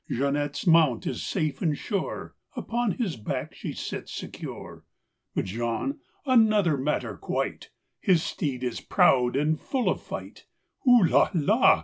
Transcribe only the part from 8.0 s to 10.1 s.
steed is proud and full of